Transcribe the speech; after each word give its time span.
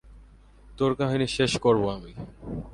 তোর 0.77 0.91
কাহিনী 0.95 1.27
শেষ 1.27 1.51
করবো 1.57 1.87
আমি! 1.89 2.11